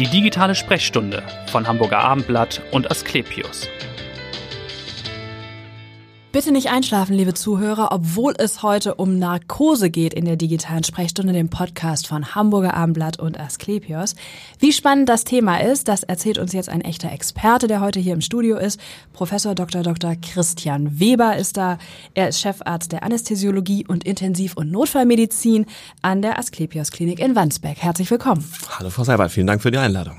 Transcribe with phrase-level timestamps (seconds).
[0.00, 3.68] Die digitale Sprechstunde von Hamburger Abendblatt und Asklepios.
[6.34, 11.32] Bitte nicht einschlafen, liebe Zuhörer, obwohl es heute um Narkose geht in der digitalen Sprechstunde,
[11.32, 14.16] dem Podcast von Hamburger Abendblatt und Asklepios.
[14.58, 18.14] Wie spannend das Thema ist, das erzählt uns jetzt ein echter Experte, der heute hier
[18.14, 18.80] im Studio ist.
[19.12, 19.84] Professor Dr.
[19.84, 20.16] Dr.
[20.16, 21.78] Christian Weber ist da.
[22.14, 25.66] Er ist Chefarzt der Anästhesiologie und Intensiv- und Notfallmedizin
[26.02, 27.76] an der Asklepios Klinik in Wandsbek.
[27.78, 28.44] Herzlich willkommen.
[28.76, 30.16] Hallo Frau Seibert, vielen Dank für die Einladung.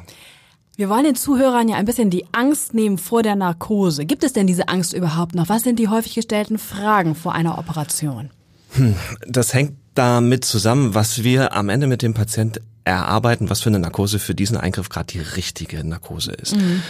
[0.77, 4.05] Wir wollen den Zuhörern ja ein bisschen die Angst nehmen vor der Narkose.
[4.05, 5.47] Gibt es denn diese Angst überhaupt noch?
[5.47, 8.29] Was sind die häufig gestellten Fragen vor einer Operation?
[8.71, 8.95] Hm,
[9.25, 13.79] das hängt damit zusammen, was wir am Ende mit dem Patient erarbeiten, was für eine
[13.79, 16.57] Narkose für diesen Eingriff gerade die richtige Narkose ist.
[16.57, 16.81] Mhm.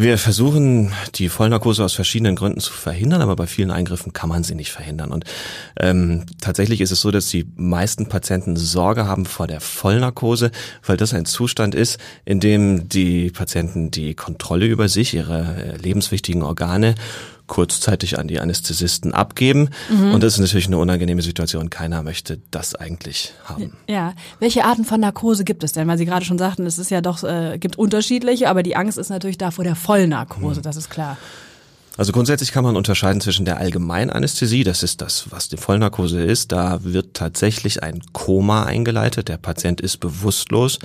[0.00, 4.44] Wir versuchen, die Vollnarkose aus verschiedenen Gründen zu verhindern, aber bei vielen Eingriffen kann man
[4.44, 5.10] sie nicht verhindern.
[5.10, 5.24] Und
[5.76, 10.52] ähm, tatsächlich ist es so, dass die meisten Patienten Sorge haben vor der Vollnarkose,
[10.86, 15.76] weil das ein Zustand ist, in dem die Patienten die Kontrolle über sich, ihre äh,
[15.78, 16.94] lebenswichtigen Organe
[17.48, 19.70] kurzzeitig an die Anästhesisten abgeben.
[19.90, 20.14] Mhm.
[20.14, 21.70] Und das ist natürlich eine unangenehme Situation.
[21.70, 23.72] Keiner möchte das eigentlich haben.
[23.88, 24.14] Ja.
[24.38, 25.88] Welche Arten von Narkose gibt es denn?
[25.88, 28.98] Weil Sie gerade schon sagten, es ist ja doch, äh, gibt unterschiedliche, aber die Angst
[28.98, 30.62] ist natürlich da vor der Vollnarkose, mhm.
[30.62, 31.16] das ist klar.
[31.96, 36.52] Also grundsätzlich kann man unterscheiden zwischen der Allgemeinanästhesie, das ist das, was die Vollnarkose ist.
[36.52, 40.78] Da wird tatsächlich ein Koma eingeleitet, der Patient ist bewusstlos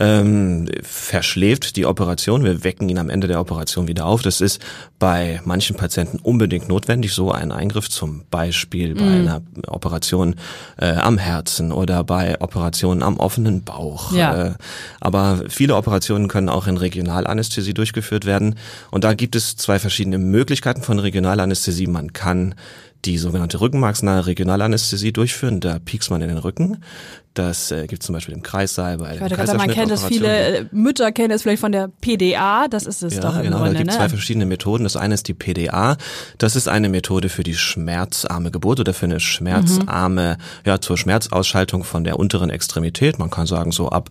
[0.00, 2.44] ähm, verschläft die Operation.
[2.44, 4.22] Wir wecken ihn am Ende der Operation wieder auf.
[4.22, 4.60] Das ist
[4.98, 9.28] bei manchen Patienten unbedingt notwendig, so ein Eingriff zum Beispiel bei mhm.
[9.28, 10.36] einer Operation
[10.78, 14.12] äh, am Herzen oder bei Operationen am offenen Bauch.
[14.12, 14.46] Ja.
[14.46, 14.54] Äh,
[15.00, 18.56] aber viele Operationen können auch in Regionalanästhesie durchgeführt werden.
[18.90, 21.86] Und da gibt es zwei verschiedene Möglichkeiten von Regionalanästhesie.
[21.86, 22.54] Man kann
[23.04, 25.60] die sogenannte rückenmarksnahe Regionalanästhesie durchführen.
[25.60, 26.78] Da piekst man in den Rücken.
[27.34, 30.64] Das äh, gibt zum Beispiel im Kreissaal bei der sagen, Man kennt es, viele äh,
[30.70, 33.72] Mütter kennen es vielleicht von der PDA, das ist es ja, doch im genau, Grunde,
[33.72, 34.02] da gibt es ne?
[34.02, 34.84] zwei verschiedene Methoden.
[34.84, 35.96] Das eine ist die PDA,
[36.36, 40.68] das ist eine Methode für die schmerzarme Geburt oder für eine schmerzarme, mhm.
[40.68, 43.18] ja, zur Schmerzausschaltung von der unteren Extremität.
[43.18, 44.10] Man kann sagen, so ab,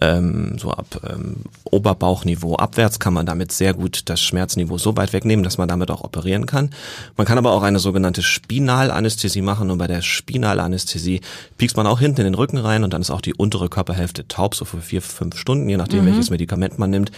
[0.00, 5.12] ähm, so ab ähm, Oberbauchniveau abwärts kann man damit sehr gut das Schmerzniveau so weit
[5.12, 6.70] wegnehmen, dass man damit auch operieren kann.
[7.16, 11.20] Man kann aber auch eine sogenannte Spinalanästhesie machen und bei der Spinalanästhesie
[11.58, 14.28] piekst man auch hinten in den Rücken rein und dann ist auch die untere Körperhälfte
[14.28, 16.08] taub, so für vier, fünf Stunden, je nachdem, mhm.
[16.08, 17.10] welches Medikament man nimmt.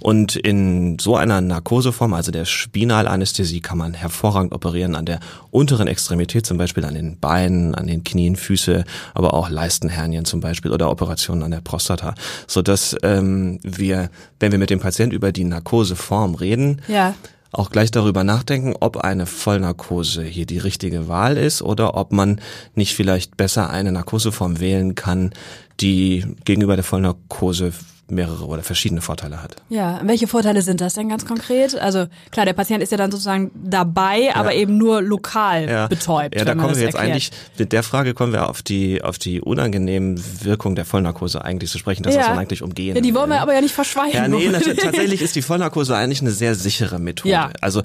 [0.00, 5.20] Und in so einer Narkoseform, also der Spinalanästhesie, kann man hervorragend operieren an der
[5.52, 8.84] unteren Extremität, zum Beispiel an den Beinen, an den Knien, Füße,
[9.14, 12.14] aber auch Leistenhernien zum Beispiel oder Operationen an der Prostata,
[12.48, 14.10] so dass ähm, wir,
[14.40, 17.14] wenn wir mit dem Patienten über die Narkoseform reden, ja
[17.52, 22.40] auch gleich darüber nachdenken, ob eine Vollnarkose hier die richtige Wahl ist oder ob man
[22.74, 25.32] nicht vielleicht besser eine Narkoseform wählen kann,
[25.80, 27.72] die gegenüber der Vollnarkose
[28.08, 29.56] mehrere oder verschiedene Vorteile hat.
[29.68, 31.74] Ja, welche Vorteile sind das denn ganz konkret?
[31.74, 34.36] Also klar, der Patient ist ja dann sozusagen dabei, ja.
[34.36, 35.86] aber eben nur lokal ja.
[35.86, 36.34] betäubt.
[36.36, 37.04] Ja, da kommen wir jetzt erklärt.
[37.04, 41.70] eigentlich, mit der Frage kommen wir auf die, auf die unangenehmen Wirkung der Vollnarkose eigentlich
[41.70, 42.28] zu sprechen, das ja.
[42.28, 42.96] man eigentlich umgehen.
[42.96, 44.12] Ja, die wollen wir aber ja nicht verschweigen.
[44.14, 47.30] Ja, nee, tatsächlich ist die Vollnarkose eigentlich eine sehr sichere Methode.
[47.30, 47.50] Ja.
[47.60, 47.82] Also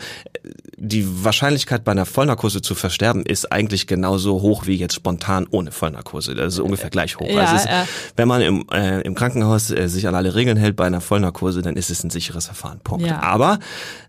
[0.78, 5.72] die Wahrscheinlichkeit bei einer Vollnarkose zu versterben ist eigentlich genauso hoch wie jetzt spontan ohne
[5.72, 6.36] Vollnarkose.
[6.36, 7.28] Das ist ungefähr gleich hoch.
[7.28, 7.68] Ja, also ist,
[8.16, 11.62] wenn man im, äh, im Krankenhaus äh, sich an alle Regeln hält bei einer Vollnarkose,
[11.62, 12.80] dann ist es ein sicheres Verfahren.
[12.84, 13.06] Punkt.
[13.06, 13.22] Ja.
[13.22, 13.60] Aber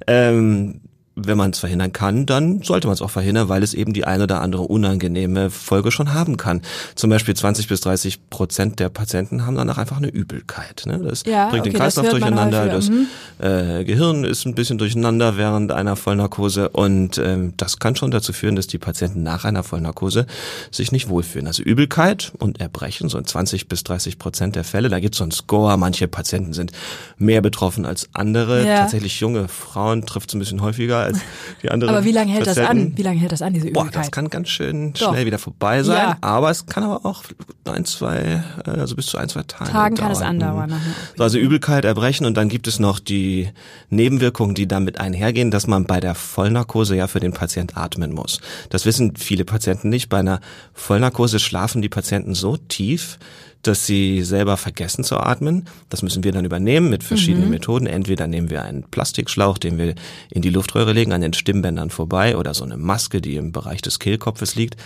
[0.07, 0.81] ähm,
[1.27, 4.05] wenn man es verhindern kann, dann sollte man es auch verhindern, weil es eben die
[4.05, 6.63] eine oder andere unangenehme Folge schon haben kann.
[6.95, 10.85] Zum Beispiel 20 bis 30 Prozent der Patienten haben danach einfach eine Übelkeit.
[10.87, 10.99] Ne?
[10.99, 13.07] Das ja, bringt okay, den Kreislauf durcheinander, das mhm.
[13.39, 18.33] äh, Gehirn ist ein bisschen durcheinander während einer Vollnarkose und ähm, das kann schon dazu
[18.33, 20.27] führen, dass die Patienten nach einer Vollnarkose
[20.71, 21.47] sich nicht wohlfühlen.
[21.47, 24.89] Also Übelkeit und Erbrechen, so in 20 bis 30 Prozent der Fälle.
[24.89, 25.77] Da gibt es so einen Score.
[25.77, 26.73] Manche Patienten sind
[27.17, 28.67] mehr betroffen als andere.
[28.67, 28.79] Ja.
[28.79, 31.21] Tatsächlich junge Frauen trifft es ein bisschen häufiger als
[31.63, 31.95] die anderen.
[31.95, 32.93] Aber wie lange hält das an?
[32.97, 33.93] Wie lange hält das an, diese Übelkeit?
[33.93, 35.11] Boah, das kann ganz schön Doch.
[35.11, 35.97] schnell wieder vorbei sein.
[35.97, 36.19] Ja.
[36.21, 37.25] Aber es kann aber auch
[37.65, 40.73] ein, zwei, äh, also bis zu ein, zwei Tagen Tagen kann es andauern.
[41.17, 43.49] So, also Übelkeit, Erbrechen und dann gibt es noch die
[43.91, 48.41] Nebenwirkungen, die damit einhergehen, dass man bei der Vollnarkose ja für den Patient atmen muss.
[48.71, 50.09] Das wissen viele Patienten nicht.
[50.09, 50.41] Bei einer
[50.75, 53.19] Vollnarkose schlafen die Patienten so tief,
[53.63, 55.67] dass sie selber vergessen zu atmen.
[55.89, 57.51] Das müssen wir dann übernehmen mit verschiedenen mhm.
[57.51, 57.87] Methoden.
[57.87, 59.95] Entweder nehmen wir einen Plastikschlauch, den wir
[60.31, 63.83] in die Luftröhre legen, an den Stimmbändern vorbei oder so eine Maske, die im Bereich
[63.83, 64.77] des Kehlkopfes liegt.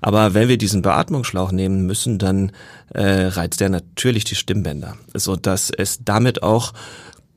[0.00, 2.52] Aber wenn wir diesen Beatmungsschlauch nehmen müssen, dann
[2.92, 6.72] äh, reizt der natürlich die Stimmbänder, so dass es damit auch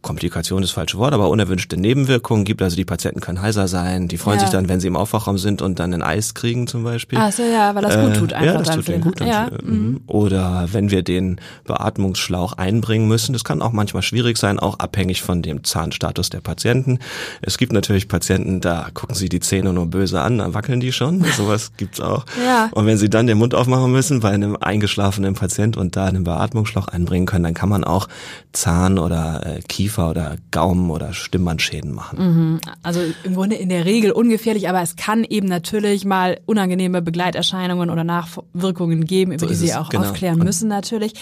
[0.04, 2.62] Komplikation ist das falsche Wort, aber unerwünschte Nebenwirkungen gibt.
[2.62, 4.46] Also die Patienten können heiser sein, die freuen Ja.
[4.46, 7.20] sich dann, wenn sie im Aufwachraum sind und dann ein Eis kriegen zum Beispiel.
[7.22, 9.20] Ach so, ja, weil das gut tut einfach ja, das tut denen den- gut.
[9.20, 10.02] Ja, äh, mhm.
[10.08, 15.24] Oder wenn wir den Beatmungsschlauch einbringen müssen, das kann auch manchmal schwierig sein, auch abhängig
[15.24, 17.00] von dem Zahnstatus der Patienten.
[17.42, 20.94] Es gibt natürlich Patienten, da gucken sie die Zähne nur böse an, dann wackeln die
[20.94, 21.24] schon.
[21.38, 22.24] Sowas gibt's auch.
[22.46, 22.70] Ja.
[22.72, 26.24] Und wenn sie dann den Mund aufmachen müssen bei einem eingeschlafenen Patient und da einen
[26.24, 28.08] Beatmungsschlauch einbringen können, dann kann man auch
[28.54, 32.60] Zahn- oder äh, Kiefer- oder Gaumen- oder Stimmbandschäden machen.
[32.84, 37.90] Also im Grunde in der Regel ungefährlich, aber es kann eben natürlich mal unangenehme Begleiterscheinungen
[37.90, 40.04] oder Nachwirkungen geben, über So die Sie auch genau.
[40.10, 41.14] aufklären Und- müssen natürlich.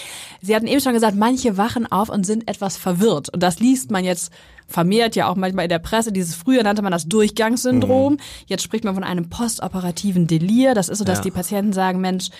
[0.42, 3.28] Sie hatten eben schon gesagt, manche wachen auf und sind etwas verwirrt.
[3.32, 4.32] Und das liest man jetzt
[4.68, 6.10] vermehrt ja auch manchmal in der Presse.
[6.12, 8.14] Dieses früher nannte man das Durchgangssyndrom.
[8.14, 8.18] Mhm.
[8.46, 10.74] Jetzt spricht man von einem postoperativen Delir.
[10.74, 11.22] Das ist so, dass Ja.
[11.24, 12.30] die Patienten sagen, Mensch,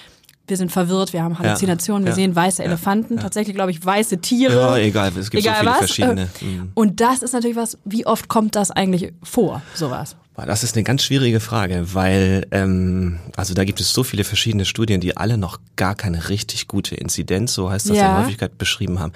[0.49, 4.19] wir sind verwirrt, wir haben Halluzinationen, wir ja, sehen weiße Elefanten, tatsächlich glaube ich weiße
[4.19, 4.55] Tiere.
[4.55, 5.79] Ja, egal, es gibt so Egal viele was.
[5.79, 6.29] verschiedene.
[6.75, 10.17] Und das ist natürlich was, wie oft kommt das eigentlich vor, sowas?
[10.45, 14.67] Das ist eine ganz schwierige Frage, weil ähm, also da gibt es so viele verschiedene
[14.67, 18.09] Studien, die alle noch gar keine richtig gute Inzidenz, so heißt das, Ja.
[18.09, 19.13] der Häufigkeit beschrieben haben.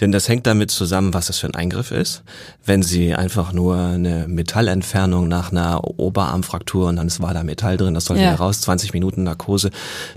[0.00, 2.22] Denn das hängt damit zusammen, was das für ein Eingriff ist.
[2.64, 7.76] Wenn Sie einfach nur eine Metallentfernung nach einer Oberarmfraktur und dann ist war da Metall
[7.76, 8.28] drin, das soll Ja.
[8.28, 9.70] wieder raus, 20 Minuten Narkose,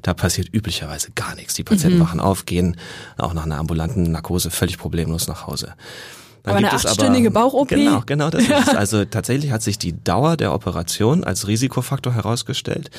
[0.04, 1.56] da passiert üblicherweise gar nichts.
[1.56, 2.04] Die Patienten Mhm.
[2.04, 2.78] wachen auf, gehen
[3.18, 5.74] auch nach einer ambulanten Narkose völlig problemlos nach Hause.
[6.46, 7.68] Dann Aber gibt eine es achtstündige Bauch-OP?
[7.70, 8.76] Genau, genau das ist es.
[8.76, 12.92] Also tatsächlich hat sich die Dauer der Operation als Risikofaktor herausgestellt.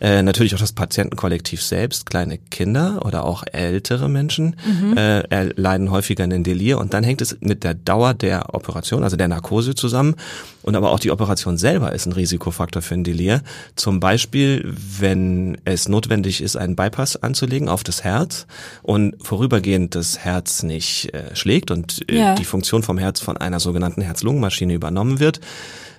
[0.00, 4.96] Äh, natürlich auch das Patientenkollektiv selbst, kleine Kinder oder auch ältere Menschen Mhm.
[4.96, 9.16] äh, leiden häufiger einen Delir und dann hängt es mit der Dauer der Operation, also
[9.16, 10.14] der Narkose zusammen
[10.62, 13.42] und aber auch die Operation selber ist ein Risikofaktor für ein Delir.
[13.76, 18.46] Zum Beispiel, wenn es notwendig ist, einen Bypass anzulegen auf das Herz
[18.82, 22.34] und vorübergehend das Herz nicht äh, schlägt und äh, Ja.
[22.36, 25.40] die Funktion vom Herz von einer sogenannten Herz-Lungen-Maschine übernommen wird,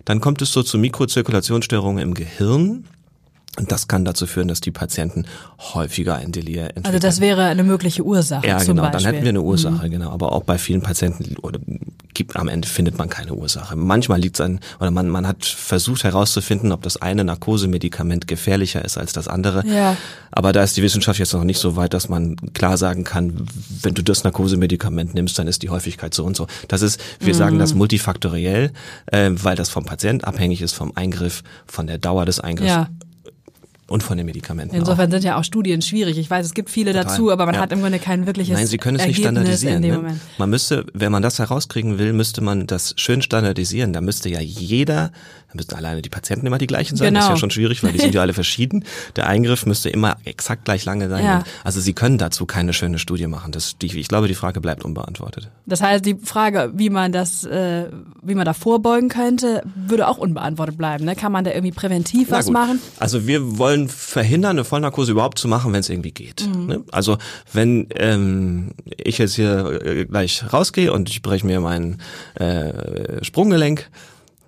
[0.06, 2.86] dann kommt es so zu Mikrozirkulationsstörungen im Gehirn.
[3.58, 5.26] Und das kann dazu führen, dass die Patienten
[5.74, 6.86] häufiger ein Delir entwickeln.
[6.86, 8.84] Also das wäre eine mögliche Ursache ja, genau, Beispiel.
[8.84, 8.92] Mhm.
[8.92, 10.12] dann hätten wir eine Ursache, genau.
[10.12, 11.60] Aber auch bei vielen Patienten oder
[12.14, 13.76] gibt, am Ende findet man keine Ursache.
[13.76, 18.84] Manchmal liegt es an, oder man, man hat versucht herauszufinden, ob das eine Narkosemedikament gefährlicher
[18.84, 19.66] ist als das andere.
[19.68, 19.98] Ja.
[20.32, 23.46] Aber da ist die Wissenschaft jetzt noch nicht so weit, dass man klar sagen kann,
[23.82, 26.48] wenn du das Narkosemedikament nimmst, dann ist die Häufigkeit so und so.
[26.68, 27.60] Das ist, wir sagen Mhm.
[27.60, 28.72] das multifaktoriell,
[29.08, 32.88] äh, weil das vom Patient abhängig ist, vom Eingriff, von der Dauer des Eingriffs Ja.
[33.88, 34.76] Und von den Medikamenten.
[34.76, 34.80] auch.
[34.80, 36.18] Insofern sind ja auch Studien schwierig.
[36.18, 37.06] Ich weiß, es gibt viele Total.
[37.06, 37.62] dazu, aber man Ja.
[37.62, 39.84] hat im Grunde kein wirkliches Nein, Sie können es nicht Ergebnis standardisieren.
[39.84, 40.20] in dem Ne?
[40.38, 43.94] Man müsste, wenn man das herauskriegen will, müsste man das schön standardisieren.
[43.94, 45.12] Da müsste ja jeder,
[45.54, 47.14] da müssten alleine die Patienten immer die gleichen sein.
[47.14, 47.36] Das ist Genau.
[47.36, 48.84] ja schon schwierig, weil die sind ja alle verschieden.
[49.16, 51.24] Der Eingriff müsste immer exakt gleich lange sein.
[51.24, 51.44] Ja.
[51.64, 53.52] Also Sie können dazu keine schöne Studie machen.
[53.52, 55.50] Das, die, ich glaube, die Frage bleibt unbeantwortet.
[55.66, 57.86] Das heißt, die Frage, wie man das, äh,
[58.22, 61.06] wie man da vorbeugen könnte, würde auch unbeantwortet bleiben.
[61.06, 61.16] Ne?
[61.16, 62.54] Kann man da irgendwie präventiv Na was gut.
[62.54, 62.80] machen?
[63.00, 66.48] Also wir wollen verhindern, eine Vollnarkose überhaupt zu machen, wenn es irgendwie geht.
[66.48, 66.66] Mhm.
[66.66, 66.84] Ne?
[66.92, 67.18] Also
[67.52, 72.00] wenn ähm, ich jetzt hier äh, gleich rausgehe und ich breche mir mein
[72.36, 73.90] äh, Sprunggelenk,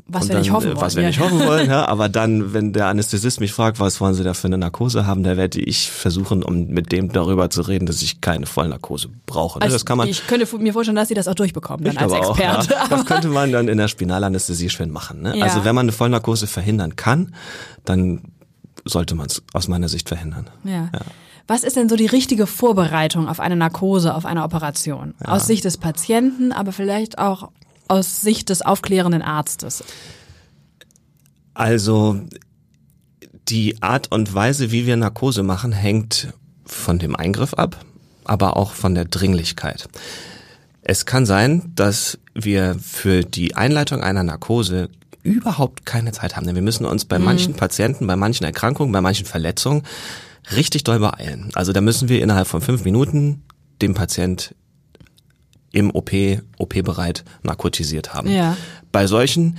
[0.07, 0.81] Was und wir nicht dann, hoffen äh, wollen.
[0.81, 1.09] Was wir ja.
[1.09, 1.87] nicht hoffen wollen, ja.
[1.87, 5.23] Aber dann, wenn der Anästhesist mich fragt, was wollen Sie da für eine Narkose haben,
[5.23, 9.59] da werde ich versuchen, um mit dem darüber zu reden, dass ich keine Vollnarkose brauche.
[9.59, 9.63] Ne?
[9.63, 10.07] Also das kann man.
[10.07, 12.73] ich könnte mir vorstellen, dass Sie das auch durchbekommen, dann als glaube auch, Experte.
[12.73, 12.87] ja.
[12.87, 15.23] Das könnte man dann in der Spinalanästhesie schön machen.
[15.23, 15.37] Ne?
[15.37, 15.45] Ja.
[15.45, 17.33] Also wenn man eine Vollnarkose verhindern kann,
[17.83, 18.21] dann
[18.85, 20.47] sollte man es aus meiner Sicht verhindern.
[20.63, 20.89] Ja.
[21.47, 25.15] Was ist denn so die richtige Vorbereitung auf eine Narkose, auf eine Operation?
[25.23, 27.49] Aus Sicht des Patienten, aber vielleicht auch
[27.87, 29.83] aus Sicht des aufklärenden Arztes.
[31.53, 32.19] Also
[33.47, 36.33] die Art und Weise, wie wir Narkose machen, hängt
[36.65, 37.79] von dem Eingriff ab,
[38.23, 39.87] aber auch von der Dringlichkeit.
[40.81, 44.89] Es kann sein, dass wir für die Einleitung einer Narkose
[45.23, 46.45] überhaupt keine Zeit haben.
[46.45, 49.83] Denn wir müssen uns bei manchen Patienten, bei manchen Erkrankungen, bei manchen Verletzungen
[50.55, 51.49] richtig doll beeilen.
[51.55, 53.41] Also da müssen wir innerhalb von fünf Minuten
[53.81, 54.53] dem Patient
[55.75, 56.11] im OP,
[56.57, 58.31] OP-bereit narkotisiert haben.
[58.31, 58.55] Ja.
[58.91, 59.57] Bei solchen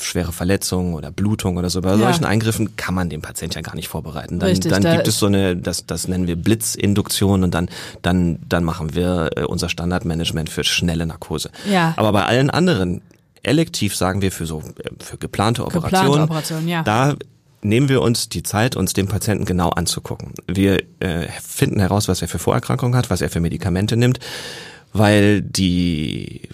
[0.00, 1.82] schwere Verletzungen oder Blutung oder so.
[1.82, 1.98] Bei Ja.
[1.98, 4.38] solchen Eingriffen kann man den Patient ja gar nicht vorbereiten.
[4.38, 7.68] Dann, Richtig, dann da gibt es so eine, das, das nennen wir Blitzinduktion und dann,
[8.02, 11.50] dann, dann machen wir äh, unser Standardmanagement für schnelle Narkose.
[11.70, 11.94] Ja.
[11.96, 13.02] Aber bei allen anderen,
[13.42, 16.82] elektiv sagen wir für so, äh, für geplante Geplante Operationen, Operationen, ja.
[16.82, 17.16] da
[17.60, 20.32] nehmen wir uns die Zeit, uns den Patienten genau anzugucken.
[20.46, 24.20] Wir äh, finden heraus, was er für Vorerkrankungen hat, was er für Medikamente nimmt.
[24.92, 26.48] Weil die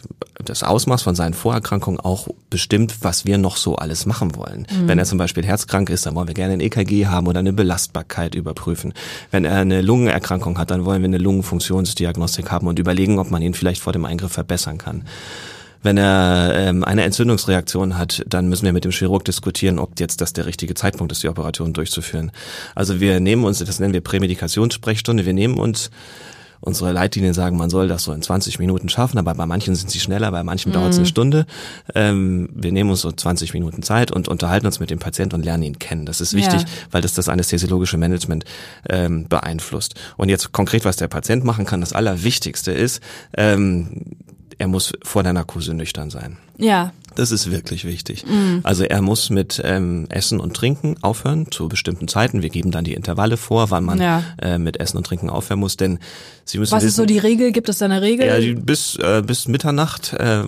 [0.45, 4.67] das Ausmaß von seinen Vorerkrankungen auch bestimmt, was wir noch so alles machen wollen.
[4.71, 4.89] Mhm.
[4.89, 7.53] Wenn er zum Beispiel herzkrank ist, dann wollen wir gerne ein EKG haben oder eine
[7.53, 8.93] Belastbarkeit überprüfen.
[9.31, 13.43] Wenn er eine Lungenerkrankung hat, dann wollen wir eine Lungenfunktionsdiagnostik haben und überlegen, ob man
[13.43, 15.05] ihn vielleicht vor dem Eingriff verbessern kann.
[15.83, 20.23] Wenn er ähm, eine Entzündungsreaktion hat, dann müssen wir mit dem Chirurg diskutieren, ob jetzt
[20.23, 22.33] das der richtige Zeitpunkt ist, die Operation durchzuführen.
[22.75, 25.91] Also wir nehmen uns, das nennen wir Prämedikationssprechstunde, wir nehmen uns
[26.61, 29.91] unsere Leitlinien sagen, man soll das so in 20 Minuten schaffen, aber bei manchen sind
[29.91, 30.75] sie schneller, bei manchen mhm.
[30.75, 31.47] dauert es eine Stunde.
[31.95, 35.45] Ähm, wir nehmen uns so 20 Minuten Zeit und unterhalten uns mit dem Patienten und
[35.45, 36.07] lernen ihn kennen.
[36.07, 36.69] Das ist wichtig, ja.
[36.91, 38.45] weil das das anästhesiologische Management
[38.89, 39.95] ähm, beeinflusst.
[40.17, 43.01] Und jetzt konkret, was der Patient machen kann, das Allerwichtigste ist,
[43.37, 44.17] ähm,
[44.59, 46.39] er muss vor der Narkose nüchtern sein.
[46.59, 46.93] Ja.
[47.15, 48.27] Das ist wirklich wichtig.
[48.27, 48.61] Mhm.
[48.65, 52.43] Also er muss mit ähm, Essen und Trinken aufhören zu bestimmten Zeiten.
[52.43, 54.23] Wir geben dann die Intervalle vor, wann man ja.
[54.43, 55.77] äh, mit Essen und Trinken aufhören muss.
[55.77, 55.99] Denn
[56.47, 57.53] Sie müssen Was wissen, ist so die Regel?
[57.53, 58.27] Gibt es da eine Regel?
[58.27, 60.43] Ja, bis äh, bis Mitternacht äh,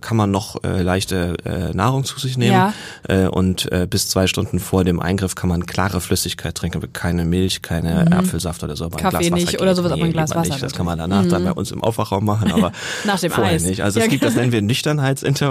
[0.00, 2.74] kann man noch äh, leichte äh, Nahrung zu sich nehmen ja.
[3.08, 7.24] äh, und äh, bis zwei Stunden vor dem Eingriff kann man klare Flüssigkeit trinken, keine
[7.24, 8.12] Milch, keine mhm.
[8.12, 8.84] Apfelsaft oder so.
[8.84, 10.50] Aber Kaffee nicht oder sowas, nee, aber ein Glas Wasser.
[10.50, 10.62] Nicht.
[10.62, 11.30] Das kann man danach mhm.
[11.30, 12.70] dann bei uns im Aufwachraum machen, aber
[13.04, 13.82] nach dem Eis nicht.
[13.82, 15.41] Also es gibt das nennen wir Nüchternheitsintervall.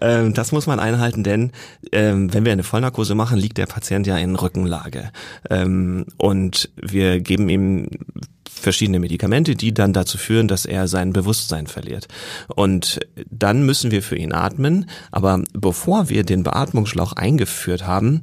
[0.00, 1.52] Ähm, das muss man einhalten, denn
[1.92, 5.10] ähm, wenn wir eine Vollnarkose machen, liegt der Patient ja in Rückenlage.
[5.48, 7.88] Ähm, und wir geben ihm
[8.60, 12.08] verschiedene Medikamente, die dann dazu führen, dass er sein Bewusstsein verliert.
[12.54, 13.00] Und
[13.30, 18.22] dann müssen wir für ihn atmen, aber bevor wir den Beatmungsschlauch eingeführt haben,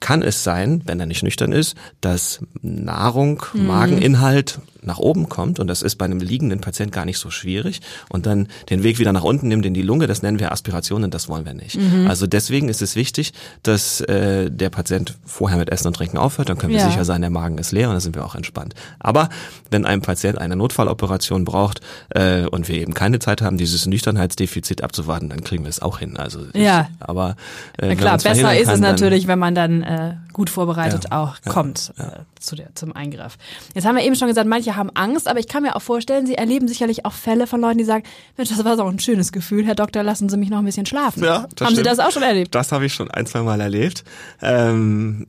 [0.00, 3.66] kann es sein, wenn er nicht nüchtern ist, dass Nahrung, mhm.
[3.66, 7.80] Mageninhalt nach oben kommt und das ist bei einem liegenden Patient gar nicht so schwierig
[8.08, 11.04] und dann den Weg wieder nach unten nimmt in die Lunge, das nennen wir Aspiration
[11.04, 11.78] und das wollen wir nicht.
[11.78, 12.06] Mhm.
[12.08, 16.48] Also deswegen ist es wichtig, dass äh, der Patient vorher mit Essen und Trinken aufhört,
[16.48, 16.90] dann können wir ja.
[16.90, 18.74] sicher sein, der Magen ist leer und dann sind wir auch entspannt.
[18.98, 19.28] Aber
[19.70, 21.80] wenn ein Patient eine Notfalloperation braucht
[22.10, 25.98] äh, und wir eben keine Zeit haben, dieses Nüchternheitsdefizit abzuwarten, dann kriegen wir es auch
[25.98, 26.16] hin.
[26.16, 26.88] Also ich, ja.
[27.00, 27.36] aber
[27.78, 31.20] äh, Na klar, besser ist kann, es natürlich, wenn man dann äh, gut vorbereitet ja,
[31.20, 33.36] auch kommt äh, zu der, zum Eingriff.
[33.74, 36.26] Jetzt haben wir eben schon gesagt, manche haben Angst, aber ich kann mir auch vorstellen,
[36.26, 38.04] Sie erleben sicherlich auch Fälle von Leuten, die sagen,
[38.36, 40.86] Mensch, das war so ein schönes Gefühl, Herr Doktor, lassen Sie mich noch ein bisschen
[40.86, 41.24] schlafen.
[41.24, 41.76] Ja, das haben stimmt.
[41.76, 42.54] Sie das auch schon erlebt?
[42.54, 44.04] Das habe ich schon ein, zwei Mal erlebt.
[44.42, 45.26] Ähm,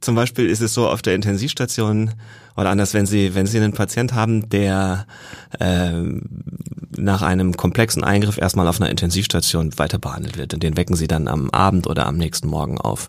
[0.00, 2.12] zum Beispiel ist es so auf der Intensivstation
[2.60, 5.06] oder anders, wenn Sie, wenn Sie einen Patient haben, der
[5.58, 5.92] äh,
[6.96, 10.54] nach einem komplexen Eingriff erstmal auf einer Intensivstation weiter behandelt wird.
[10.54, 13.08] Und den wecken Sie dann am Abend oder am nächsten Morgen auf.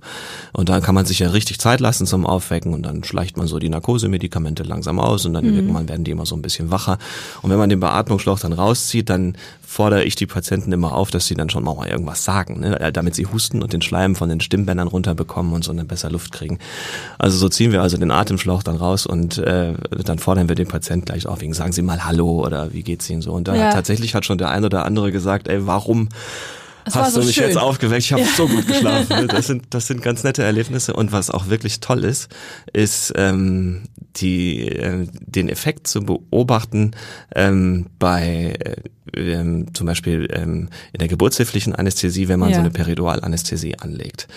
[0.54, 3.48] Und dann kann man sich ja richtig Zeit lassen zum Aufwecken und dann schleicht man
[3.48, 5.56] so die Narkosemedikamente langsam aus und dann mhm.
[5.56, 6.98] irgendwann werden die immer so ein bisschen wacher.
[7.42, 9.36] Und wenn man den Beatmungsschlauch dann rauszieht, dann
[9.72, 12.80] fordere ich die Patienten immer auf, dass sie dann schon mal irgendwas sagen, ne?
[12.80, 16.12] Äh, damit sie husten und den Schleim von den Stimmbändern runterbekommen und so eine besser
[16.12, 16.60] Luft kriegen.
[17.18, 20.68] Also so ziehen wir also den Atemschlauch dann raus und äh, dann fordern wir den
[20.68, 23.32] Patienten gleich auf, wegen sagen Sie mal Hallo oder wie geht's Ihnen so.
[23.34, 23.72] Und da ja.
[23.72, 26.10] tatsächlich hat schon der ein oder andere gesagt, ey, warum
[26.86, 27.48] das hast so du mich schön.
[27.48, 28.04] jetzt aufgeweckt?
[28.04, 28.28] Ich habe ja.
[28.36, 29.28] so gut geschlafen.
[29.32, 30.94] Das sind, das sind ganz nette Erlebnisse.
[30.94, 32.30] Und was auch wirklich toll ist,
[32.74, 33.84] ist ähm,
[34.18, 36.92] die, äh, den Effekt zu beobachten
[37.36, 38.76] ähm, bei äh,
[39.16, 42.56] ähm, zum Beispiel ähm, in der geburtshilflichen Anästhesie, wenn man ja.
[42.56, 44.28] so eine Peridualanästhesie anlegt.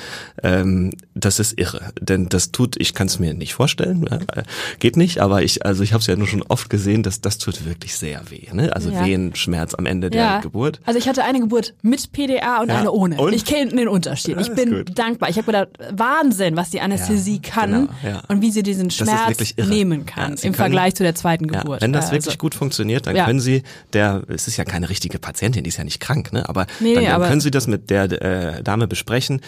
[0.43, 4.43] Ähm, das ist irre, denn das tut, ich kann es mir nicht vorstellen, äh,
[4.79, 7.39] geht nicht, aber ich, also ich habe es ja nur schon oft gesehen, dass das
[7.39, 8.75] tut wirklich sehr weh, ne?
[8.75, 9.05] Also ja.
[9.05, 10.35] Wehenschmerz am Ende ja.
[10.35, 10.81] der Geburt.
[10.85, 13.21] Also ich hatte eine Geburt mit PDA und eine ohne.
[13.21, 13.33] Und?
[13.33, 14.39] Ich kenne den Unterschied.
[14.41, 15.29] ich bin dankbar.
[15.29, 20.07] Ich habe gedacht, Wahnsinn, was die Anästhesie kann genau, und wie sie diesen Schmerz nehmen
[20.07, 21.83] kann im können, Vergleich zu der zweiten Geburt.
[21.83, 25.19] wenn das also, wirklich gut funktioniert, dann können Sie, der, es ist ja keine richtige
[25.19, 26.49] Patientin, die ist ja nicht krank, ne?
[26.49, 29.41] Aber nee, dann, dann aber können Sie das mit der äh, Dame besprechen.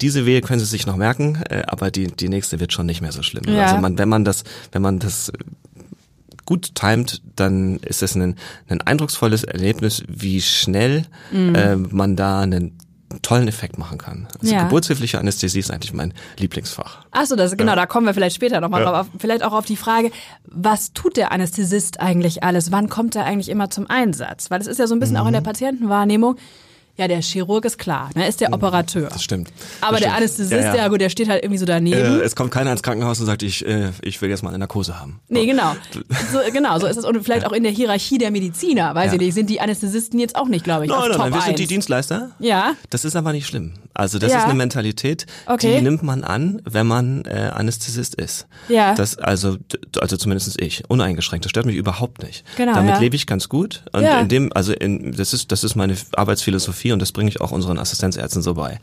[0.00, 3.00] Diese Wehe können Sie sich noch merken, äh, aber die die nächste wird schon nicht
[3.00, 3.44] mehr so schlimm.
[3.46, 3.66] Ja.
[3.66, 5.32] Also man, wenn man das, wenn man das
[6.50, 8.34] gut timet, dann ist das ein,
[8.68, 11.54] ein eindrucksvolles Erlebnis, wie schnell mhm.
[11.54, 12.72] äh, man da einen
[13.22, 14.28] tollen Effekt machen kann.
[14.40, 14.64] Also ja.
[14.64, 17.04] geburtshilfliche Anästhesie ist eigentlich mein Lieblingsfach.
[17.10, 17.76] Achso, das genau, ja.
[17.76, 18.90] da kommen wir vielleicht später nochmal ja.
[18.90, 19.06] drauf.
[19.18, 20.10] Vielleicht auch auf die Frage,
[20.44, 22.70] was tut der Anästhesist eigentlich alles?
[22.70, 24.50] Wann kommt er eigentlich immer zum Einsatz?
[24.50, 25.22] Weil es ist ja so ein bisschen mhm.
[25.22, 26.36] auch in der Patientenwahrnehmung.
[27.00, 28.56] Ja, der Chirurg ist klar, ne, ist der mhm.
[28.56, 29.08] Operateur.
[29.08, 29.50] Das stimmt.
[29.80, 30.16] Aber das der stimmt.
[30.18, 30.72] Anästhesist, ja, ja.
[30.74, 32.20] der, gut, der steht halt irgendwie so daneben.
[32.20, 34.58] Äh, es kommt keiner ins Krankenhaus und sagt, ich, äh, ich will jetzt mal eine
[34.58, 35.18] Narkose haben.
[35.28, 35.74] Nee, genau.
[36.30, 37.04] So, genau, so ist es.
[37.06, 37.48] Und vielleicht ja.
[37.48, 40.62] auch in der Hierarchie der Mediziner, weiß ich nicht, sind die Anästhesisten jetzt auch nicht,
[40.62, 41.46] glaube ich, nein, auf nein, Top nein, wir 1.
[41.46, 42.30] sind die Dienstleister.
[42.38, 42.74] Ja.
[42.90, 43.72] Das ist aber nicht schlimm.
[43.94, 45.76] Also das ist eine Mentalität, okay.
[45.76, 48.46] die nimmt man an, wenn man äh, Anästhesist ist.
[48.68, 48.94] Ja.
[48.94, 49.56] Das, also,
[49.98, 51.44] also zumindest ich, uneingeschränkt.
[51.44, 52.44] Das stört mich überhaupt nicht.
[52.56, 53.82] Genau, Damit lebe ich ganz gut.
[53.92, 57.40] Und in dem, also in, das ist, das ist meine Arbeitsphilosophie und das bringe ich
[57.40, 58.80] auch unseren Assistenzärzten so bei.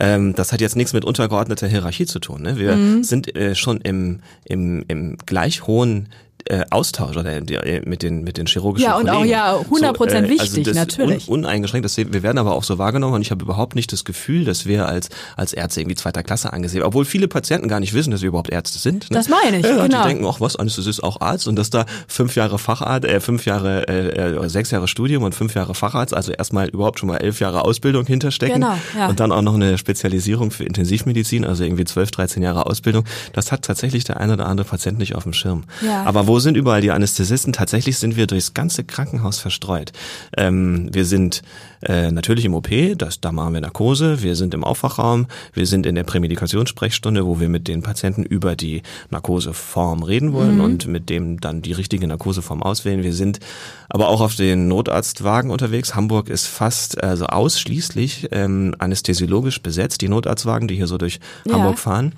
[0.00, 2.42] Ähm, das hat jetzt nichts mit untergeordneter Hierarchie zu tun.
[2.42, 2.58] Ne?
[2.58, 3.04] Wir mhm.
[3.04, 6.08] sind äh, schon im, im, im gleich hohen
[6.46, 9.30] äh, Austausch oder äh, mit den mit den chirurgischen Ja, und auch Kollegen.
[9.30, 11.28] ja, 100% So, äh, wichtig, das natürlich.
[11.28, 14.04] Un, uneingeschränkt, das, wir werden aber auch so wahrgenommen und ich habe überhaupt nicht das
[14.04, 17.94] Gefühl, dass wir als als Ärzte irgendwie zweiter Klasse angesehen, obwohl viele Patienten gar nicht
[17.94, 19.08] wissen, dass wir überhaupt Ärzte sind.
[19.10, 19.16] Ne?
[19.16, 20.02] Das meine ich, ja, genau.
[20.02, 23.44] Die denken auch, was, Anästhesist auch Arzt und dass da fünf Jahre Facharzt, äh, fünf
[23.46, 27.18] Jahre, äh, äh, sechs Jahre Studium und fünf Jahre Facharzt, also erstmal überhaupt schon mal
[27.18, 29.08] elf Jahre Ausbildung hinterstecken Genau, ja.
[29.08, 33.04] und dann auch noch eine Spezialisierung für Intensivmedizin, also irgendwie 12, 13 Jahre Ausbildung.
[33.32, 35.62] Das hat tatsächlich der eine oder andere Patient nicht auf dem Schirm.
[35.86, 36.02] Ja.
[36.02, 37.52] Aber wo sind überall die Anästhesisten?
[37.52, 39.92] Tatsächlich sind wir durchs ganze Krankenhaus verstreut.
[40.36, 41.42] Ähm, wir sind
[41.82, 45.84] äh, natürlich im OP, das, da machen wir Narkose, wir sind im Aufwachraum, wir sind
[45.86, 51.08] in der Prämedikationssprechstunde, wo wir mit den Patienten über die Narkoseform reden wollen und mit
[51.10, 53.02] dem dann die richtige Narkoseform auswählen.
[53.02, 53.40] Wir sind
[53.88, 55.94] aber auch auf den Notarztwagen unterwegs.
[55.94, 61.54] Hamburg ist fast also ausschließlich ähm, anästhesiologisch besetzt, die Notarztwagen, die hier so durch Ja.
[61.54, 62.12] Hamburg fahren.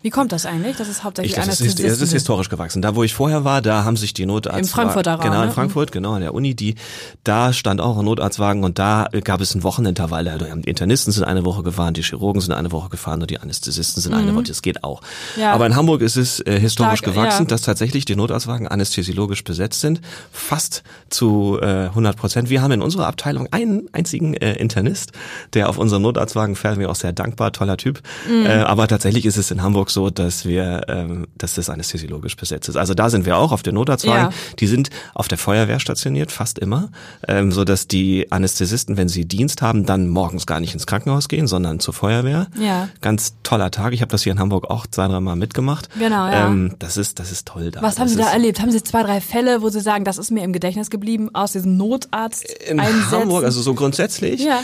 [0.00, 0.76] Wie kommt das eigentlich?
[0.76, 2.82] Das ist hauptsächlich Ich, das, ist, das ist historisch gewachsen.
[2.82, 4.60] Da, wo ich vorher war, da haben sich die Notarzt...
[4.60, 5.52] Im Frankfurter Raum, Genau, in ne?
[5.52, 6.54] Frankfurt, genau, an der Uni.
[6.54, 6.76] Die,
[7.24, 10.28] da stand auch ein Notarztwagen und da gab es ein Wochenintervall.
[10.28, 13.40] Also Die Internisten sind eine Woche gefahren, die Chirurgen sind eine Woche gefahren und die
[13.40, 14.44] Anästhesisten sind eine Woche.
[14.44, 15.00] Das geht auch.
[15.34, 15.42] Mhm.
[15.42, 15.52] Ja.
[15.52, 17.48] Aber in Hamburg ist es äh, historisch Stark, gewachsen, ja.
[17.48, 20.00] dass tatsächlich die Notarztwagen anästhesiologisch besetzt sind.
[20.30, 22.50] Fast zu äh, 100 Prozent.
[22.50, 25.10] Wir haben in unserer Abteilung einen einzigen äh, Internist,
[25.54, 26.78] der auf unserem Notarztwagen fährt.
[26.78, 28.00] Mir auch sehr dankbar, toller Typ.
[28.28, 28.46] Mhm.
[28.46, 32.68] Äh, aber tatsächlich ist es in Hamburg so, dass wir, ähm, dass das anästhesiologisch besetzt
[32.68, 32.76] ist.
[32.76, 34.30] Also da sind wir auch auf den Notarztwagen.
[34.30, 34.56] Ja.
[34.58, 36.90] Die sind auf der Feuerwehr stationiert, fast immer,
[37.26, 41.28] ähm, so dass die Anästhesisten, wenn sie Dienst haben, dann morgens gar nicht ins Krankenhaus
[41.28, 42.48] gehen, sondern zur Feuerwehr.
[42.60, 42.88] Ja.
[43.00, 43.92] Ganz toller Tag.
[43.92, 45.88] Ich habe das hier in Hamburg auch zwei, drei Mal mitgemacht.
[45.98, 46.46] Genau, ja.
[46.46, 47.82] Ähm, das ist, das ist toll da.
[47.82, 48.60] Was haben Sie da erlebt?
[48.60, 51.52] Haben Sie zwei, drei Fälle, wo Sie sagen, das ist mir im Gedächtnis geblieben aus
[51.52, 54.40] diesem Notarzt in Hamburg, also so grundsätzlich?
[54.42, 54.60] ja.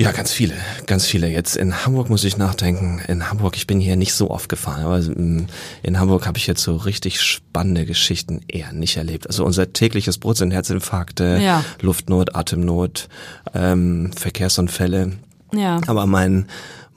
[0.00, 0.54] Ja, ganz viele,
[0.86, 1.26] ganz viele.
[1.28, 3.00] Jetzt in Hamburg muss ich nachdenken.
[3.08, 5.48] In Hamburg, ich bin hier nicht so oft gefahren, aber mm,
[5.82, 9.26] in Hamburg habe ich jetzt so richtig spannende Geschichten eher nicht erlebt.
[9.26, 11.64] Also unser tägliches Brot sind Herzinfarkte, Ja.
[11.80, 13.08] Luftnot, Atemnot,
[13.54, 15.14] ähm, Verkehrsunfälle.
[15.52, 15.80] Ja.
[15.88, 16.46] Aber mein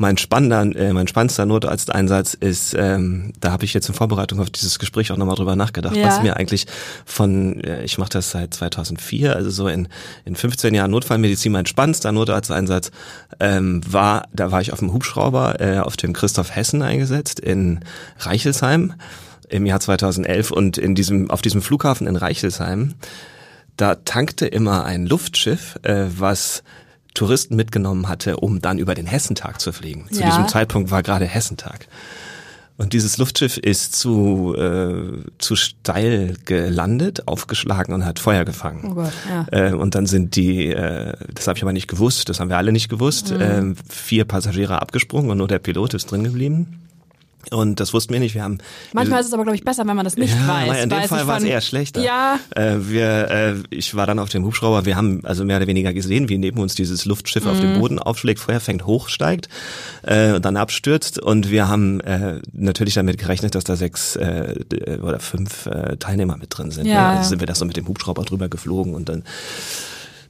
[0.02, 4.50] mein spannender, äh, mein spannendster Notarzteinsatz ist, ähm, da habe ich jetzt in Vorbereitung auf
[4.50, 6.08] dieses Gespräch auch nochmal drüber nachgedacht, Ja.
[6.08, 6.66] was mir eigentlich
[7.06, 9.88] von, äh, ich mache das seit 2004, also so in,
[10.26, 12.92] in 15 Jahren Notfallmedizin, mein spannendster Notarzteinsatz
[13.40, 17.80] ähm, war, da war ich auf dem Hubschrauber äh, auf dem Christoph Hessen eingesetzt in
[18.20, 18.96] Reichelsheim
[19.50, 22.96] im Jahr 2011 und in diesem, auf diesem Flughafen in Reichelsheim,
[23.78, 26.64] da tankte immer ein Luftschiff, äh, was
[27.14, 30.08] Touristen mitgenommen hatte, um dann über den Hessentag zu fliegen.
[30.12, 30.28] Zu Ja.
[30.28, 31.88] diesem Zeitpunkt war gerade Hessentag.
[32.78, 38.88] Und dieses Luftschiff ist zu, äh, zu steil gelandet, aufgeschlagen und hat Feuer gefangen.
[38.90, 39.46] Oh Gott, ja.
[39.52, 42.58] Äh, und dann sind die, äh, das habe ich aber nicht gewusst, das haben wir
[42.58, 43.42] alle nicht gewusst, Mhm.
[43.42, 46.80] äh, vier Passagiere abgesprungen und nur der Pilot ist drin geblieben.
[47.50, 48.36] Und das wussten wir nicht.
[48.36, 48.60] Wir haben
[48.94, 50.68] Manchmal ist es aber, glaube ich, besser, wenn man das nicht ja, weiß.
[50.68, 52.02] naja, in dem Fall war es eher schlechter.
[52.02, 54.86] Ja, Äh, wir, äh, ich war dann auf dem Hubschrauber.
[54.86, 57.62] Wir haben also mehr oder weniger gesehen, wie neben uns dieses Luftschiff auf Mhm.
[57.62, 59.50] dem Boden aufschlägt, Feuer fängt, hochsteigt
[60.04, 61.20] äh, und dann abstürzt.
[61.20, 65.98] Und wir haben äh, natürlich damit gerechnet, dass da sechs äh, d- oder fünf äh,
[65.98, 66.86] Teilnehmer mit drin sind.
[66.86, 67.00] Ja, ne?
[67.00, 67.18] ja.
[67.18, 69.24] Also sind wir da so mit dem Hubschrauber drüber geflogen und dann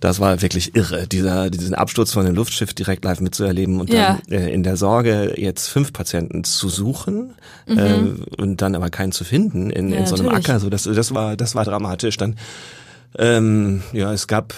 [0.01, 4.19] das war wirklich irre, dieser, diesen Absturz von dem Luftschiff direkt live mitzuerleben und Ja.
[4.27, 7.35] dann äh, in der Sorge, jetzt fünf Patienten zu suchen
[7.67, 7.99] äh,
[8.37, 9.93] und dann aber keinen zu finden in, Mhm.
[9.93, 10.49] Ja, in so einem natürlich.
[10.49, 10.59] Acker.
[10.59, 12.17] So, das, das war, das war dramatisch.
[12.17, 12.35] Dann
[13.17, 14.53] ähm, ja, es gab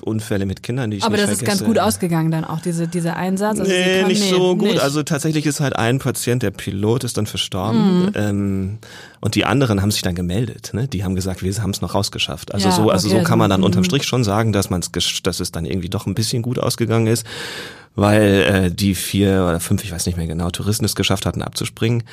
[0.00, 1.58] Unfälle mit Kindern, die ich aber nicht das ist vergesse.
[1.58, 3.60] ganz gut ausgegangen dann auch, diese, dieser Einsatz.
[3.60, 4.68] Also Nee, können- nicht so gut.
[4.68, 4.80] nicht.
[4.80, 8.04] Also tatsächlich ist halt ein Patient, der Pilot ist dann verstorben.
[8.06, 8.12] Mhm.
[8.14, 8.78] Ähm,
[9.20, 10.70] und die anderen haben sich dann gemeldet.
[10.72, 10.88] Ne?
[10.88, 12.54] Die haben gesagt, wir haben es noch rausgeschafft.
[12.54, 13.86] Also Ja, so, also okay, so kann man dann also, unterm mhm.
[13.86, 17.06] Strich schon sagen, dass man es, dass es dann irgendwie doch ein bisschen gut ausgegangen
[17.06, 17.26] ist,
[17.94, 21.42] weil äh, die vier oder fünf, ich weiß nicht mehr genau, Touristen es geschafft hatten
[21.42, 22.04] abzuspringen.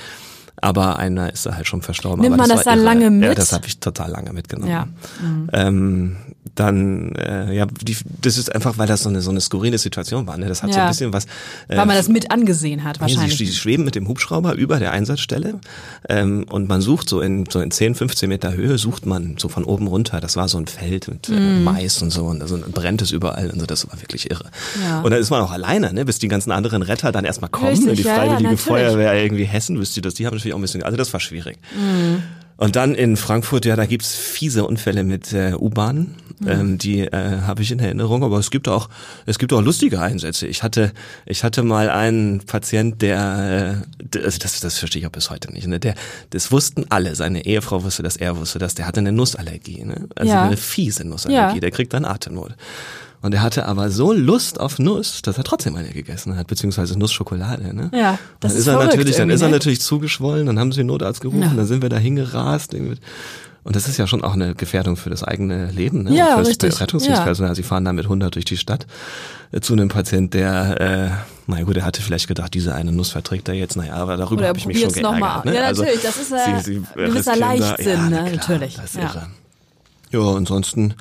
[0.61, 2.21] Aber einer ist da halt schon verstorben.
[2.21, 3.37] Nimmt aber man das war dann lange Ja, mit?
[3.37, 4.71] das habe ich total lange mitgenommen.
[4.71, 4.87] Ja.
[5.21, 5.49] Mhm.
[5.53, 6.17] Ähm,
[6.59, 10.27] dann, äh, ja, die, das ist einfach, weil das so eine, so eine skurrile Situation
[10.27, 10.37] war.
[10.37, 10.47] Ne?
[10.47, 10.85] Das hat so Ja.
[10.85, 11.25] ein bisschen was.
[11.67, 13.37] Äh, Weil man das mit angesehen hat, Nee, Sie, wahrscheinlich.
[13.37, 15.59] sie schweben mit dem Hubschrauber über der Einsatzstelle
[16.09, 19.47] ähm, und man sucht so in, so in 10, 15 Meter Höhe, sucht man so
[19.49, 20.19] von oben runter.
[20.19, 21.63] Das war so ein Feld mit äh, Mhm.
[21.63, 23.65] Mais und so und also brennt es überall und so.
[23.65, 24.45] Das war wirklich irre.
[24.83, 25.01] Ja.
[25.01, 27.69] Und dann ist man auch alleine, ne, bis die ganzen anderen Retter dann erstmal kommen.
[27.69, 28.61] Richtig, die ja, ja, Freiwillige natürlich.
[28.61, 30.15] Feuerwehr irgendwie Hessen, wisst ihr das?
[30.15, 31.57] Die haben natürlich auch ein bisschen, also das war schwierig.
[32.57, 36.15] Und dann in Frankfurt, ja, da gibt's fiese Unfälle mit äh, U-Bahnen.
[36.47, 38.89] Ähm, die äh, habe ich in Erinnerung, aber es gibt auch
[39.25, 40.47] es gibt auch lustige Einsätze.
[40.47, 40.93] Ich hatte
[41.25, 45.51] ich hatte mal einen Patient, der äh, also das das verstehe ich auch bis heute
[45.51, 45.67] nicht.
[45.67, 45.79] Ne?
[45.79, 45.95] Der
[46.29, 47.15] das wussten alle.
[47.15, 48.75] Seine Ehefrau wusste das, er wusste das.
[48.75, 50.07] Der hatte eine Nussallergie, ne?
[50.15, 50.43] also Ja.
[50.45, 51.55] eine fiese Nussallergie.
[51.55, 51.59] Ja.
[51.61, 52.55] Der kriegt dann Atemnot.
[53.21, 56.97] Und er hatte aber so Lust auf Nuss, dass er trotzdem eine gegessen hat, beziehungsweise
[56.97, 57.75] Nussschokolade.
[57.75, 57.91] Ne?
[57.93, 60.77] Ja, das dann ist ist er natürlich, dann ist er natürlich zugeschwollen, dann haben sie
[60.77, 61.51] den Notarzt gerufen, Ja.
[61.53, 62.73] dann sind wir da hingerast.
[62.73, 62.95] irgendwie.
[63.69, 66.15] Und das ist ja schon auch eine Gefährdung für das eigene Leben, ne?
[66.15, 66.81] Ja, fürs richtig.
[66.81, 67.53] Rettungsdienstpersonal.
[67.53, 68.87] Sie fahren da mit 100 durch die Stadt
[69.51, 71.09] äh, zu einem Patient, der, äh,
[71.45, 74.47] na gut, er hatte vielleicht gedacht, diese eine Nuss verträgt er jetzt, naja, aber darüber
[74.47, 75.45] habe ich mich schon geärgert.
[75.45, 75.53] Ne?
[75.53, 78.31] Ja, natürlich, das ist, äh, sie, sie gewisser riskieren da- Leichtsinn, ja, ne?
[78.35, 79.01] Natürlich, Das ist ja.
[79.03, 79.27] irre.
[80.09, 80.95] Ja, ansonsten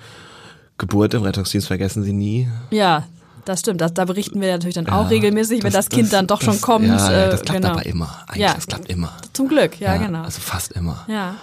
[0.76, 2.48] Geburt im Rettungsdienst vergessen Sie nie.
[2.70, 3.04] Ja,
[3.46, 3.80] das stimmt.
[3.80, 6.60] Das, da berichten wir natürlich dann auch Ja, regelmäßig, wenn das, Kind dann doch schon
[6.60, 6.86] kommt.
[6.86, 7.72] Ja, ja, das äh, klappt genau.
[7.72, 8.14] aber immer.
[8.26, 8.52] Eigentlich, Ja.
[8.54, 9.10] das klappt immer.
[9.32, 10.22] Zum Glück, ja, genau.
[10.22, 11.06] Also fast immer.
[11.08, 11.34] ja.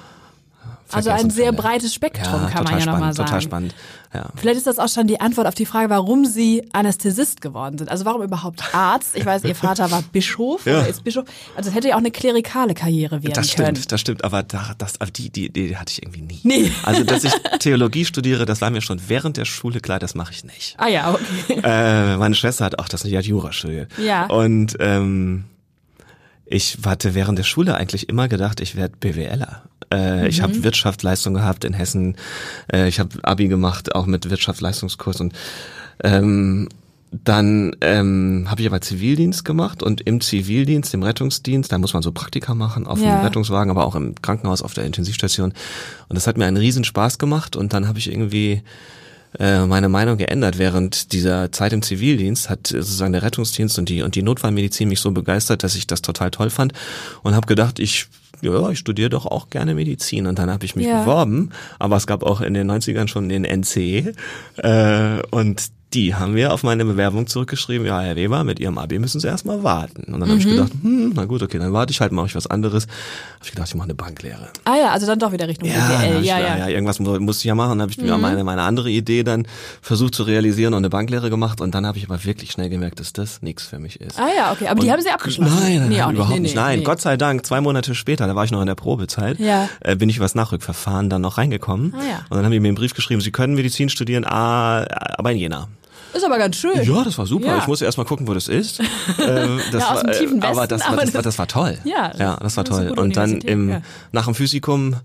[0.92, 3.28] Also ein sehr breites Spektrum, ja, kann man ja nochmal sagen.
[3.28, 3.76] Total spannend.
[4.14, 4.30] Ja.
[4.36, 7.90] Vielleicht ist das auch schon die Antwort auf die Frage, warum Sie Anästhesist geworden sind.
[7.90, 9.16] Also warum überhaupt Arzt?
[9.16, 10.80] Ich weiß, Ihr Vater war Bischof Ja.
[10.80, 11.26] oder ist Bischof.
[11.58, 13.76] Also das hätte ja auch eine klerikale Karriere werden Das können.
[13.76, 16.40] stimmt, das stimmt, aber da, das, die, die Idee hatte ich irgendwie nie.
[16.44, 16.72] Nee.
[16.84, 20.32] Also, dass ich Theologie studiere, das war mir schon während der Schule klar, das mache
[20.34, 20.76] ich nicht.
[20.78, 21.60] Ah ja, okay.
[21.64, 23.92] Äh, meine Schwester hat auch das nicht, die hat Jura studiert.
[23.98, 24.28] Ja.
[24.28, 25.46] Und ähm,
[26.46, 29.64] ich hatte während der Schule eigentlich immer gedacht, ich werde BWLer.
[29.92, 30.44] Äh, Ich Mhm.
[30.44, 32.16] habe Wirtschaftsleistung gehabt in Hessen.
[32.72, 35.34] Äh, ich habe Abi gemacht, auch mit Wirtschaftsleistungskurs und
[36.04, 36.70] ähm,
[37.24, 42.04] dann ähm, habe ich aber Zivildienst gemacht und im Zivildienst, im Rettungsdienst, da muss man
[42.04, 43.12] so Praktika machen auf Ja.
[43.12, 45.54] dem Rettungswagen, aber auch im Krankenhaus auf der Intensivstation.
[46.10, 48.64] Und das hat mir einen riesen Spaß gemacht und dann habe ich irgendwie
[49.40, 50.58] äh, meine Meinung geändert.
[50.58, 55.00] Während dieser Zeit im Zivildienst hat sozusagen der Rettungsdienst und die und die Notfallmedizin mich
[55.00, 56.74] so begeistert, dass ich das total toll fand
[57.24, 58.08] und habe gedacht, ich
[58.42, 61.00] ja, ich studiere doch auch gerne Medizin und dann habe ich mich Ja.
[61.02, 64.14] beworben, aber es gab auch in den 90ern schon den NC
[64.58, 69.00] äh, und die haben mir auf meine Bewerbung zurückgeschrieben, ja, Herr Weber, mit Ihrem AB
[69.00, 70.14] müssen Sie erstmal warten.
[70.14, 72.36] Und dann habe ich gedacht, hm, na gut, okay, dann warte ich halt, mache ich
[72.36, 72.84] was anderes.
[72.86, 74.50] Habe ich gedacht, ich mache eine Banklehre.
[74.66, 76.24] Ah ja, also dann doch wieder Richtung Ja, BWL.
[76.24, 76.68] Ja, ja, ja.
[76.68, 77.70] irgendwas mu- musste ich ja machen.
[77.72, 79.48] Dann habe ich mir meine, meine andere Idee dann
[79.82, 81.62] versucht zu realisieren und eine Banklehre gemacht.
[81.62, 84.20] Und dann habe ich aber wirklich schnell gemerkt, dass das nichts für mich ist.
[84.20, 84.68] Ah ja, okay.
[84.68, 85.54] Aber die Und- haben Sie abgeschlossen?
[85.60, 86.56] Nein, nein, Nee, nein überhaupt nicht.
[86.56, 86.86] nee, Nein, nee.
[86.86, 89.70] Gott sei Dank, zwei Monate später, da war ich noch in der Probezeit, Ja.
[89.80, 91.94] äh, bin ich übers Nachrückverfahren dann noch reingekommen.
[91.96, 92.18] Ah ja.
[92.30, 94.86] Und dann haben die mir einen Brief geschrieben, Sie können Medizin studieren, ah,
[95.18, 95.68] aber in Jena.
[96.16, 96.82] Ist aber ganz schön.
[96.82, 97.48] Ja, das war super.
[97.48, 97.58] Ja.
[97.58, 98.82] Ich musste erst mal gucken, wo das ist.
[99.18, 101.48] Ähm, das Ja, aus dem war, äh, tiefen aber das, war, das, war, das- war
[101.48, 101.78] toll.
[101.84, 103.00] Ja, ja das war das eine toll.
[103.00, 103.82] Und dann im, ja.
[104.12, 104.96] nach dem Physikum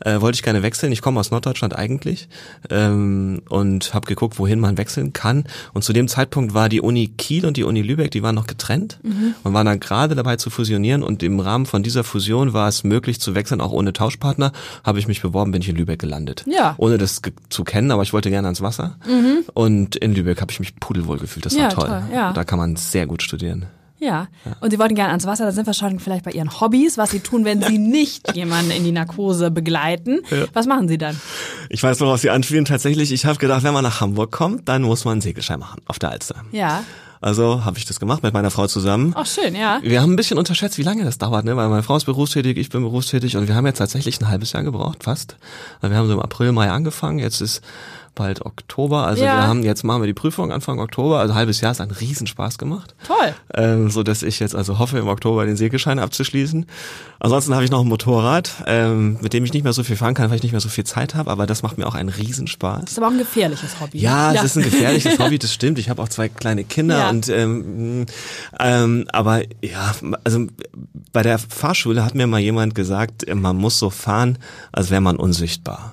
[0.00, 0.92] äh, wollte ich gerne wechseln.
[0.92, 2.28] Ich komme aus Norddeutschland eigentlich
[2.70, 5.44] ähm, und habe geguckt, wohin man wechseln kann.
[5.72, 8.46] Und zu dem Zeitpunkt war die Uni Kiel und die Uni Lübeck, die waren noch
[8.46, 9.34] getrennt Mhm.
[9.44, 11.02] und waren dann gerade dabei zu fusionieren.
[11.02, 14.52] Und im Rahmen von dieser Fusion war es möglich zu wechseln, auch ohne Tauschpartner.
[14.84, 16.44] Habe ich mich beworben, bin ich in Lübeck gelandet.
[16.46, 16.74] Ja.
[16.78, 18.96] Ohne das zu kennen, aber ich wollte gerne ans Wasser.
[19.54, 21.46] Und in Lübeck habe ich mich pudelwohl gefühlt.
[21.46, 21.58] Das Mhm.
[21.60, 21.86] Ja, war toll.
[21.88, 22.32] toll, ja.
[22.32, 23.66] Da kann man sehr gut studieren.
[24.00, 24.28] Ja.
[24.60, 27.10] Und Sie wollten gerne ans Wasser, da sind wir schon vielleicht bei Ihren Hobbys, was
[27.10, 30.20] Sie tun, wenn Sie nicht jemanden in die Narkose begleiten.
[30.52, 31.20] Was machen Sie dann?
[31.68, 32.64] Ich weiß, worauf Sie anspielen.
[32.64, 35.82] Tatsächlich, ich habe gedacht, wenn man nach Hamburg kommt, dann muss man einen Segelschein machen
[35.86, 36.36] auf der Alster.
[36.52, 36.82] Ja.
[37.22, 39.12] Also habe ich das gemacht mit meiner Frau zusammen.
[39.14, 39.78] Ach schön, ja.
[39.82, 41.54] Wir haben ein bisschen unterschätzt, wie lange das dauert, ne?
[41.54, 44.52] weil meine Frau ist berufstätig, ich bin berufstätig und wir haben jetzt tatsächlich ein halbes
[44.52, 45.36] Jahr gebraucht, fast.
[45.82, 47.60] Wir haben so im April, Mai angefangen, jetzt ist
[48.14, 49.36] bald Oktober, also Ja.
[49.36, 51.90] wir haben jetzt machen wir die Prüfung Anfang Oktober, also ein halbes Jahr ist ein
[51.90, 52.94] Riesenspaß gemacht.
[53.06, 53.34] Toll.
[53.54, 56.66] ähm, so dass ich jetzt also hoffe, im Oktober den Segelschein abzuschließen.
[57.20, 60.14] Ansonsten habe ich noch ein Motorrad, ähm, mit dem ich nicht mehr so viel fahren
[60.14, 62.08] kann, weil ich nicht mehr so viel Zeit habe, aber das macht mir auch einen
[62.08, 62.84] Riesenspaß.
[62.84, 63.98] Ist aber auch ein gefährliches Hobby.
[63.98, 65.78] Ja, es ist ein gefährliches Hobby, das stimmt.
[65.78, 67.10] Ich habe auch zwei kleine Kinder Ja.
[67.10, 68.06] und ähm,
[68.58, 69.94] ähm, aber ja,
[70.24, 70.46] also
[71.12, 74.38] bei der Fahrschule hat mir mal jemand gesagt, man muss so fahren,
[74.72, 75.92] als wäre man unsichtbar.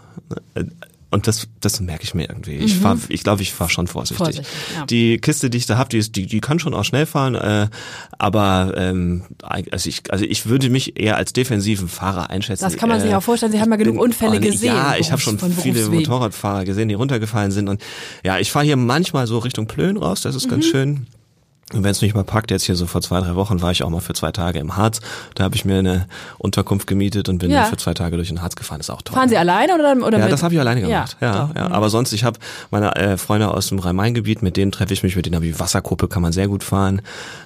[1.09, 2.55] Und das, das merke ich mir irgendwie.
[2.57, 4.19] Ich fahr, ich glaube, ich fahre schon vorsichtig.
[4.19, 4.25] Mhm.
[4.25, 4.85] Vorsichtig, ja.
[4.87, 7.35] Die Kiste, die ich da habe, die, ist- die, die kann schon auch schnell fahren,
[7.35, 7.69] äh,
[8.17, 12.63] aber ähm, also ich, also ich würde mich eher als defensiven Fahrer einschätzen.
[12.65, 13.53] Das kann man sich Äh, auch vorstellen.
[13.53, 14.75] Sie haben ja genug bin- Unfälle gesehen.
[14.75, 15.87] Ja, ich habe schon viele.
[15.87, 17.69] Motorradfahrer gesehen, die runtergefallen sind.
[17.69, 17.81] Und
[18.25, 20.69] ja, ich fahre hier manchmal so Richtung Plön raus, das ist ganz Mhm.
[20.69, 21.07] schön.
[21.73, 23.83] Und wenn es mich mal packt, jetzt hier so vor zwei, drei Wochen war ich
[23.83, 25.01] auch mal für zwei Tage im Harz.
[25.35, 27.63] Da habe ich mir eine Unterkunft gemietet und bin Ja.
[27.63, 28.79] dann für zwei Tage durch den Harz gefahren.
[28.79, 29.15] ist auch toll.
[29.15, 30.31] Fahren Sie alleine oder, oder ja, mit?
[30.33, 31.17] das habe ich alleine gemacht.
[31.19, 31.55] Ja, doch.
[31.55, 32.39] ja, Aber sonst, ich habe
[32.71, 35.59] meine äh, Freunde aus dem Rhein-Main-Gebiet, mit denen treffe ich mich, mit denen habe ich
[35.59, 37.01] Wassergruppe, kann man sehr gut fahren.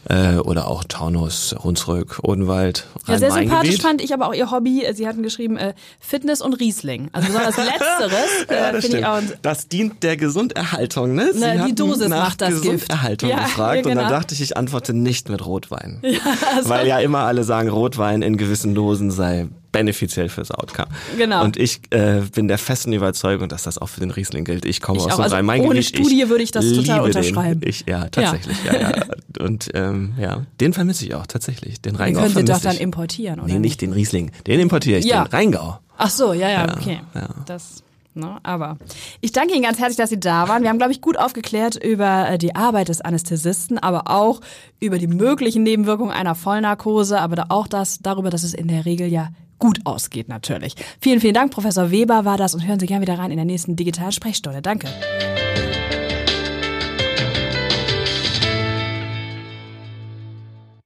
[0.07, 4.86] Äh, oder auch Taunus, Hunsrück, Odenwald, Ja, sehr sympathisch fand ich aber auch Ihr Hobby.
[4.93, 7.10] Sie hatten geschrieben äh, Fitness und Riesling.
[7.12, 9.19] Also besonders Letzteres Ja, äh, das finde ich auch.
[9.41, 11.34] Das dient der Gesunderhaltung, ne?
[11.34, 12.63] Sie Na, die Dosis nach macht das Gift.
[12.88, 14.11] Gesunderhaltung Ja, gefragt ja, und genau.
[14.12, 16.02] Dachte ich, ich antworte nicht mit Rotwein.
[16.65, 20.89] Weil ja immer alle sagen, Rotwein in gewissen Dosen sei benefiziell fürs Outcome.
[21.17, 21.43] Genau.
[21.45, 24.65] Und ich äh, bin der festen Überzeugung, dass das auch für den Riesling gilt.
[24.65, 25.71] Ich komme Ich aus dem Also Rhein-Main-Gebiet.
[25.71, 27.62] ohne Studie würde ich das total unterschreiben.
[27.62, 27.69] Den.
[27.69, 28.58] Ich, ja, tatsächlich.
[28.65, 28.80] Ja.
[28.91, 28.91] Ja,
[29.39, 31.80] Und ähm, ja, den vermisse ich auch tatsächlich.
[31.82, 32.82] Den Den Rheingau können Sie doch dann ich.
[32.82, 33.52] importieren, oder?
[33.54, 34.32] Nee, nicht den Riesling.
[34.45, 35.24] Den importiere ich, Ja.
[35.24, 35.80] den Rheingau.
[35.97, 37.00] Ach so, ja, ja, Ja, okay.
[37.15, 37.30] ja.
[37.45, 37.82] Das
[38.13, 38.38] Ne?
[38.43, 38.78] Aber
[39.21, 40.63] ich danke Ihnen ganz herzlich, dass Sie da waren.
[40.63, 44.41] Wir haben, glaube ich, gut aufgeklärt über äh, die Arbeit des Anästhesisten, aber auch
[44.80, 49.08] über die möglichen Nebenwirkungen einer Vollnarkose, aber auch das, darüber, dass es in der Regel
[49.08, 50.76] ja gut ausgeht natürlich.
[51.00, 53.45] Vielen, vielen Dank, Professor Weber war das und hören Sie gerne wieder rein in der
[53.45, 54.62] nächsten digitalen Sprechstunde.
[54.62, 54.88] Danke.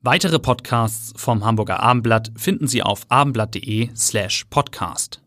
[0.02, 5.20] Weitere Podcasts vom Hamburger Abendblatt finden Sie auf abendblatt.de slash podcast.